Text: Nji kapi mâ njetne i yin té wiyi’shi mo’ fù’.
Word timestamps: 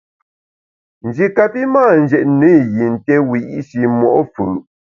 Nji 1.05 1.25
kapi 1.35 1.61
mâ 1.73 1.83
njetne 2.01 2.49
i 2.61 2.67
yin 2.75 2.93
té 3.05 3.15
wiyi’shi 3.29 3.81
mo’ 3.97 4.09
fù’. 4.33 4.45